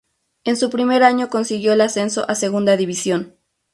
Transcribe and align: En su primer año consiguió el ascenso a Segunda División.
En 0.45 0.57
su 0.57 0.71
primer 0.71 1.03
año 1.03 1.29
consiguió 1.29 1.73
el 1.73 1.81
ascenso 1.81 2.25
a 2.27 2.33
Segunda 2.33 2.75
División. 2.75 3.35